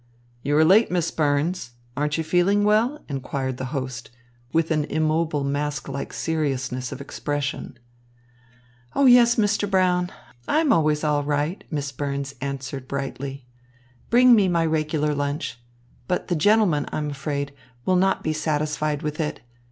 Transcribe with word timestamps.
"You 0.41 0.57
are 0.57 0.65
late, 0.65 0.89
Miss 0.89 1.11
Burns. 1.11 1.73
Aren't 1.95 2.17
you 2.17 2.23
feeling 2.23 2.63
well?" 2.63 3.05
inquired 3.07 3.57
the 3.57 3.65
host, 3.65 4.09
with 4.51 4.71
an 4.71 4.85
immobile 4.85 5.43
mask 5.43 5.87
like 5.87 6.11
seriousness 6.11 6.91
of 6.91 7.01
expression. 7.01 7.77
"Oh, 8.95 9.05
yes, 9.05 9.35
Mr. 9.35 9.69
Brown. 9.69 10.09
I'm 10.47 10.73
always 10.73 11.03
all 11.03 11.23
right," 11.23 11.63
Miss 11.69 11.91
Burns 11.91 12.33
answered 12.41 12.87
brightly. 12.87 13.45
"Bring 14.09 14.33
me 14.33 14.47
my 14.47 14.65
regular 14.65 15.13
lunch. 15.13 15.59
But 16.07 16.29
the 16.29 16.35
gentleman, 16.35 16.87
I 16.91 16.97
am 16.97 17.11
afraid, 17.11 17.53
will 17.85 17.95
not 17.95 18.23
be 18.23 18.33
satisfied 18.33 19.03
with 19.03 19.19
it. 19.19 19.41